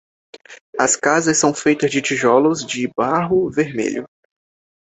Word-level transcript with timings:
As 0.79 0.95
casas 0.95 1.37
são 1.37 1.53
feitas 1.53 1.91
de 1.91 2.01
tijolos 2.01 2.65
de 2.65 2.87
barro 2.87 3.51
vermelho. 3.51 4.07